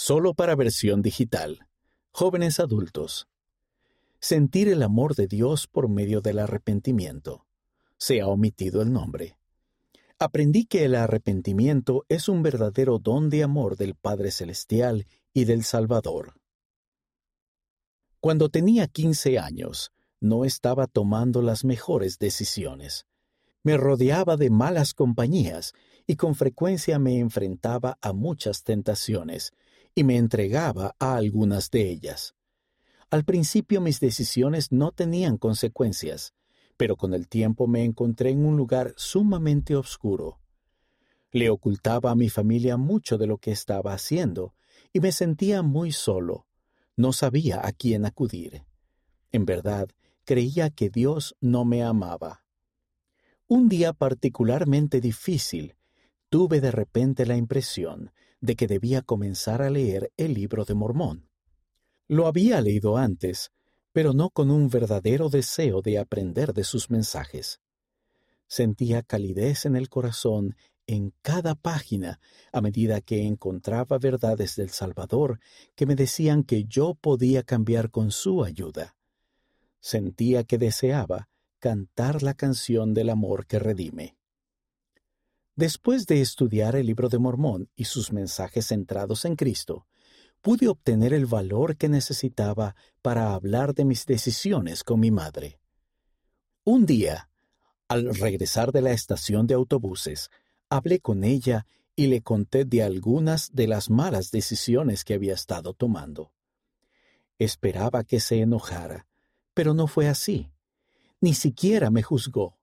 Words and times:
Solo 0.00 0.32
para 0.32 0.54
versión 0.54 1.02
digital. 1.02 1.66
Jóvenes 2.12 2.60
adultos. 2.60 3.26
Sentir 4.20 4.68
el 4.68 4.84
amor 4.84 5.16
de 5.16 5.26
Dios 5.26 5.66
por 5.66 5.88
medio 5.88 6.20
del 6.20 6.38
arrepentimiento. 6.38 7.46
Se 7.96 8.20
ha 8.20 8.28
omitido 8.28 8.80
el 8.80 8.92
nombre. 8.92 9.36
Aprendí 10.16 10.66
que 10.66 10.84
el 10.84 10.94
arrepentimiento 10.94 12.04
es 12.08 12.28
un 12.28 12.44
verdadero 12.44 13.00
don 13.00 13.28
de 13.28 13.42
amor 13.42 13.76
del 13.76 13.96
Padre 13.96 14.30
Celestial 14.30 15.08
y 15.34 15.46
del 15.46 15.64
Salvador. 15.64 16.34
Cuando 18.20 18.50
tenía 18.50 18.86
15 18.86 19.40
años, 19.40 19.90
no 20.20 20.44
estaba 20.44 20.86
tomando 20.86 21.42
las 21.42 21.64
mejores 21.64 22.20
decisiones. 22.20 23.04
Me 23.64 23.76
rodeaba 23.76 24.36
de 24.36 24.48
malas 24.48 24.94
compañías 24.94 25.72
y 26.06 26.14
con 26.14 26.36
frecuencia 26.36 27.00
me 27.00 27.18
enfrentaba 27.18 27.98
a 28.00 28.12
muchas 28.12 28.62
tentaciones, 28.62 29.52
y 29.98 30.04
me 30.04 30.16
entregaba 30.16 30.94
a 31.00 31.16
algunas 31.16 31.72
de 31.72 31.90
ellas. 31.90 32.36
Al 33.10 33.24
principio 33.24 33.80
mis 33.80 33.98
decisiones 33.98 34.70
no 34.70 34.92
tenían 34.92 35.38
consecuencias, 35.38 36.34
pero 36.76 36.94
con 36.94 37.14
el 37.14 37.26
tiempo 37.26 37.66
me 37.66 37.82
encontré 37.82 38.30
en 38.30 38.46
un 38.46 38.56
lugar 38.56 38.94
sumamente 38.96 39.74
oscuro. 39.74 40.38
Le 41.32 41.50
ocultaba 41.50 42.12
a 42.12 42.14
mi 42.14 42.28
familia 42.28 42.76
mucho 42.76 43.18
de 43.18 43.26
lo 43.26 43.38
que 43.38 43.50
estaba 43.50 43.92
haciendo, 43.92 44.54
y 44.92 45.00
me 45.00 45.10
sentía 45.10 45.62
muy 45.62 45.90
solo. 45.90 46.46
No 46.94 47.12
sabía 47.12 47.66
a 47.66 47.72
quién 47.72 48.06
acudir. 48.06 48.62
En 49.32 49.46
verdad, 49.46 49.88
creía 50.24 50.70
que 50.70 50.90
Dios 50.90 51.34
no 51.40 51.64
me 51.64 51.82
amaba. 51.82 52.44
Un 53.48 53.68
día 53.68 53.92
particularmente 53.92 55.00
difícil, 55.00 55.74
tuve 56.28 56.60
de 56.60 56.70
repente 56.70 57.26
la 57.26 57.36
impresión 57.36 58.12
de 58.40 58.56
que 58.56 58.66
debía 58.66 59.02
comenzar 59.02 59.62
a 59.62 59.70
leer 59.70 60.12
el 60.16 60.34
libro 60.34 60.64
de 60.64 60.74
Mormón. 60.74 61.28
Lo 62.06 62.26
había 62.26 62.60
leído 62.60 62.96
antes, 62.96 63.50
pero 63.92 64.12
no 64.12 64.30
con 64.30 64.50
un 64.50 64.68
verdadero 64.68 65.28
deseo 65.28 65.82
de 65.82 65.98
aprender 65.98 66.54
de 66.54 66.64
sus 66.64 66.90
mensajes. 66.90 67.60
Sentía 68.46 69.02
calidez 69.02 69.66
en 69.66 69.76
el 69.76 69.88
corazón 69.88 70.56
en 70.86 71.12
cada 71.20 71.54
página 71.54 72.18
a 72.50 72.60
medida 72.60 73.00
que 73.02 73.26
encontraba 73.26 73.98
verdades 73.98 74.56
del 74.56 74.70
Salvador 74.70 75.38
que 75.74 75.84
me 75.84 75.94
decían 75.94 76.44
que 76.44 76.64
yo 76.64 76.94
podía 76.94 77.42
cambiar 77.42 77.90
con 77.90 78.10
su 78.10 78.42
ayuda. 78.42 78.96
Sentía 79.80 80.44
que 80.44 80.58
deseaba 80.58 81.28
cantar 81.58 82.22
la 82.22 82.34
canción 82.34 82.94
del 82.94 83.10
amor 83.10 83.46
que 83.46 83.58
redime. 83.58 84.17
Después 85.58 86.06
de 86.06 86.20
estudiar 86.20 86.76
el 86.76 86.86
libro 86.86 87.08
de 87.08 87.18
Mormón 87.18 87.68
y 87.74 87.86
sus 87.86 88.12
mensajes 88.12 88.68
centrados 88.68 89.24
en 89.24 89.34
Cristo, 89.34 89.88
pude 90.40 90.68
obtener 90.68 91.12
el 91.12 91.26
valor 91.26 91.76
que 91.76 91.88
necesitaba 91.88 92.76
para 93.02 93.34
hablar 93.34 93.74
de 93.74 93.84
mis 93.84 94.06
decisiones 94.06 94.84
con 94.84 95.00
mi 95.00 95.10
madre. 95.10 95.58
Un 96.62 96.86
día, 96.86 97.28
al 97.88 98.14
regresar 98.14 98.70
de 98.70 98.82
la 98.82 98.92
estación 98.92 99.48
de 99.48 99.54
autobuses, 99.54 100.30
hablé 100.68 101.00
con 101.00 101.24
ella 101.24 101.66
y 101.96 102.06
le 102.06 102.22
conté 102.22 102.64
de 102.64 102.84
algunas 102.84 103.50
de 103.52 103.66
las 103.66 103.90
malas 103.90 104.30
decisiones 104.30 105.02
que 105.02 105.14
había 105.14 105.34
estado 105.34 105.74
tomando. 105.74 106.30
Esperaba 107.36 108.04
que 108.04 108.20
se 108.20 108.42
enojara, 108.42 109.08
pero 109.54 109.74
no 109.74 109.88
fue 109.88 110.06
así. 110.06 110.52
Ni 111.20 111.34
siquiera 111.34 111.90
me 111.90 112.04
juzgó. 112.04 112.56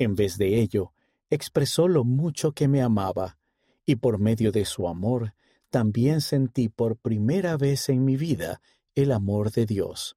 En 0.00 0.16
vez 0.16 0.36
de 0.36 0.60
ello, 0.60 0.92
expresó 1.30 1.88
lo 1.88 2.04
mucho 2.04 2.52
que 2.52 2.68
me 2.68 2.82
amaba, 2.82 3.38
y 3.84 3.96
por 3.96 4.18
medio 4.18 4.52
de 4.52 4.64
su 4.64 4.88
amor 4.88 5.34
también 5.70 6.20
sentí 6.20 6.68
por 6.68 6.96
primera 6.96 7.56
vez 7.56 7.88
en 7.88 8.04
mi 8.04 8.16
vida 8.16 8.60
el 8.94 9.12
amor 9.12 9.50
de 9.52 9.66
Dios. 9.66 10.16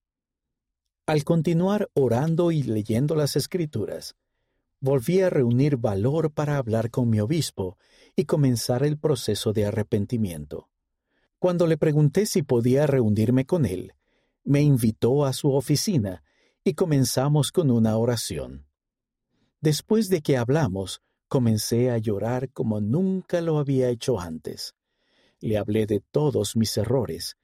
Al 1.06 1.24
continuar 1.24 1.90
orando 1.94 2.52
y 2.52 2.64
leyendo 2.64 3.16
las 3.16 3.36
escrituras, 3.36 4.16
volví 4.80 5.22
a 5.22 5.30
reunir 5.30 5.78
valor 5.78 6.32
para 6.32 6.58
hablar 6.58 6.90
con 6.90 7.10
mi 7.10 7.20
obispo 7.20 7.78
y 8.16 8.26
comenzar 8.26 8.84
el 8.84 8.98
proceso 8.98 9.54
de 9.54 9.66
arrepentimiento. 9.66 10.70
Cuando 11.38 11.68
le 11.68 11.78
pregunté 11.78 12.26
si 12.26 12.44
podía 12.44 12.88
reunirme 12.88 13.46
con 13.46 13.66
él, 13.66 13.94
me 14.44 14.62
invitó 14.62 15.26
a 15.26 15.34
su 15.34 15.52
oficina 15.52 16.24
y 16.64 16.74
comenzamos 16.74 17.52
con 17.52 17.72
una 17.72 17.98
oración. 17.98 18.66
Después 19.62 20.10
de 20.10 20.22
que 20.22 20.38
hablamos, 20.38 21.02
comencé 21.28 21.92
a 21.92 22.00
llorar 22.00 22.50
como 22.50 22.82
nunca 22.82 23.42
lo 23.42 23.60
había 23.60 23.90
hecho 23.90 24.20
antes. 24.20 24.74
Le 25.40 25.58
hablé 25.58 25.86
de 25.86 26.02
todos 26.12 26.56
mis 26.56 26.76
errores, 26.78 27.38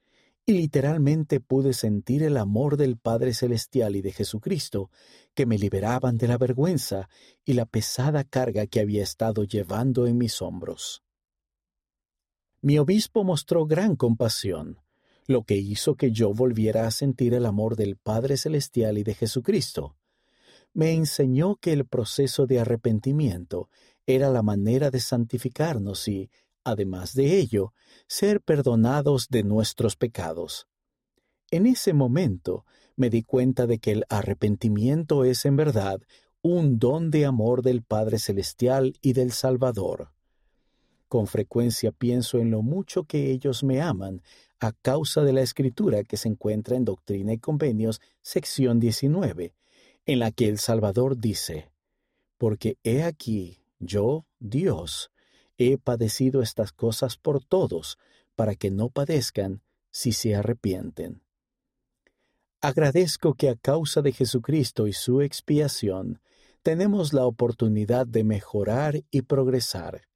y 0.48 0.54
literalmente 0.54 1.40
pude 1.40 1.74
sentir 1.74 2.22
el 2.22 2.38
amor 2.38 2.78
del 2.78 2.96
Padre 2.96 3.34
Celestial 3.34 3.96
y 3.96 4.00
de 4.00 4.12
Jesucristo 4.12 4.90
que 5.34 5.44
me 5.44 5.58
liberaban 5.58 6.16
de 6.16 6.26
la 6.26 6.38
vergüenza 6.38 7.10
y 7.44 7.52
la 7.52 7.66
pesada 7.66 8.24
carga 8.24 8.66
que 8.66 8.80
había 8.80 9.02
estado 9.02 9.44
llevando 9.44 10.06
en 10.06 10.16
mis 10.16 10.40
hombros. 10.40 11.02
Mi 12.62 12.78
obispo 12.78 13.24
mostró 13.24 13.66
gran 13.66 13.94
compasión, 13.94 14.80
lo 15.26 15.44
que 15.44 15.56
hizo 15.56 15.96
que 15.96 16.12
yo 16.12 16.32
volviera 16.32 16.86
a 16.86 16.92
sentir 16.92 17.34
el 17.34 17.44
amor 17.44 17.76
del 17.76 17.96
Padre 17.96 18.38
Celestial 18.38 18.96
y 18.96 19.04
de 19.04 19.14
Jesucristo, 19.14 19.97
me 20.74 20.92
enseñó 20.92 21.56
que 21.56 21.72
el 21.72 21.86
proceso 21.86 22.46
de 22.46 22.60
arrepentimiento 22.60 23.68
era 24.06 24.30
la 24.30 24.42
manera 24.42 24.90
de 24.90 25.00
santificarnos 25.00 26.08
y, 26.08 26.30
además 26.64 27.14
de 27.14 27.38
ello, 27.38 27.72
ser 28.06 28.40
perdonados 28.40 29.28
de 29.28 29.42
nuestros 29.42 29.96
pecados. 29.96 30.66
En 31.50 31.66
ese 31.66 31.92
momento 31.92 32.64
me 32.96 33.10
di 33.10 33.22
cuenta 33.22 33.66
de 33.66 33.78
que 33.78 33.92
el 33.92 34.04
arrepentimiento 34.08 35.24
es 35.24 35.44
en 35.44 35.56
verdad 35.56 36.00
un 36.42 36.78
don 36.78 37.10
de 37.10 37.26
amor 37.26 37.62
del 37.62 37.82
Padre 37.82 38.18
Celestial 38.18 38.94
y 39.00 39.12
del 39.12 39.32
Salvador. 39.32 40.10
Con 41.08 41.26
frecuencia 41.26 41.90
pienso 41.90 42.38
en 42.38 42.50
lo 42.50 42.62
mucho 42.62 43.04
que 43.04 43.30
ellos 43.30 43.64
me 43.64 43.80
aman 43.80 44.22
a 44.60 44.72
causa 44.72 45.22
de 45.22 45.32
la 45.32 45.40
escritura 45.40 46.04
que 46.04 46.16
se 46.16 46.28
encuentra 46.28 46.76
en 46.76 46.84
Doctrina 46.84 47.32
y 47.32 47.38
Convenios, 47.38 48.00
sección 48.20 48.78
19, 48.78 49.54
en 50.08 50.20
la 50.20 50.30
que 50.30 50.48
el 50.48 50.58
Salvador 50.58 51.18
dice, 51.18 51.70
Porque 52.38 52.78
he 52.82 53.02
aquí, 53.02 53.62
yo, 53.78 54.24
Dios, 54.40 55.10
he 55.58 55.76
padecido 55.76 56.40
estas 56.40 56.72
cosas 56.72 57.18
por 57.18 57.44
todos, 57.44 57.98
para 58.34 58.54
que 58.54 58.70
no 58.70 58.88
padezcan 58.88 59.60
si 59.90 60.12
se 60.12 60.34
arrepienten. 60.34 61.20
Agradezco 62.62 63.34
que 63.34 63.50
a 63.50 63.56
causa 63.56 64.00
de 64.00 64.12
Jesucristo 64.12 64.86
y 64.86 64.94
su 64.94 65.20
expiación, 65.20 66.22
tenemos 66.62 67.12
la 67.12 67.26
oportunidad 67.26 68.06
de 68.06 68.24
mejorar 68.24 69.04
y 69.10 69.22
progresar. 69.22 70.07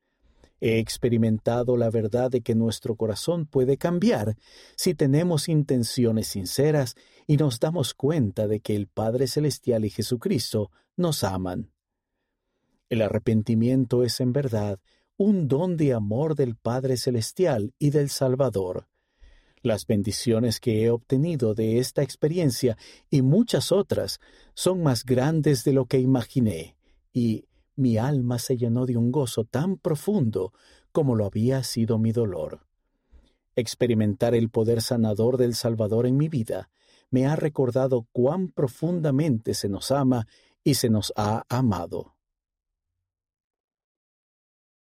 He 0.65 0.79
experimentado 0.79 1.77
la 1.77 1.91
verdad 1.91 2.31
de 2.31 2.41
que 2.41 2.55
nuestro 2.55 2.95
corazón 2.95 3.47
puede 3.47 3.79
cambiar 3.79 4.37
si 4.77 4.95
tenemos 4.95 5.49
intenciones 5.49 6.29
sinceras 6.29 6.95
y 7.27 7.37
nos 7.37 7.59
damos 7.59 7.95
cuenta 7.95 8.47
de 8.47 8.61
que 8.61 8.77
el 8.77 8.87
Padre 8.87 9.27
Celestial 9.27 9.85
y 9.85 9.91
Jesucristo 9.91 10.71
nos 10.97 11.25
aman. 11.25 11.73
El 12.89 13.03
arrepentimiento 13.03 14.05
es 14.05 14.21
en 14.21 14.33
verdad 14.33 14.79
un 15.17 15.49
don 15.49 15.77
de 15.77 15.95
amor 15.95 16.37
del 16.37 16.55
Padre 16.55 16.97
Celestial 16.97 17.75
y 17.81 17.91
del 17.91 18.09
Salvador. 18.09 18.87
Las 19.63 19.85
bendiciones 19.85 20.61
que 20.61 20.85
he 20.85 20.91
obtenido 20.91 21.57
de 21.57 21.79
esta 21.79 22.05
experiencia 22.05 22.77
y 23.11 23.23
muchas 23.23 23.73
otras 23.73 24.21
son 24.55 24.81
más 24.85 25.05
grandes 25.05 25.65
de 25.65 25.73
lo 25.73 25.87
que 25.87 25.99
imaginé, 25.99 26.77
y 27.13 27.47
mi 27.77 27.99
alma 27.99 28.39
se 28.39 28.57
llenó 28.57 28.87
de 28.87 28.97
un 28.97 29.13
gozo 29.13 29.45
tan 29.45 29.77
profundo 29.77 30.53
como 30.93 31.15
lo 31.15 31.25
había 31.25 31.63
sido 31.63 31.99
mi 31.99 32.13
dolor. 32.13 32.67
Experimentar 33.57 34.35
el 34.35 34.51
poder 34.51 34.81
sanador 34.83 35.37
del 35.37 35.55
Salvador 35.55 36.07
en 36.07 36.17
mi 36.17 36.29
vida 36.29 36.71
me 37.11 37.27
ha 37.27 37.37
recordado 37.37 38.07
cuán 38.13 38.49
profundamente 38.49 39.55
se 39.55 39.69
nos 39.69 39.91
ama 39.91 40.27
y 40.65 40.75
se 40.75 40.89
nos 40.89 41.13
ha 41.17 41.45
amado. 41.49 42.15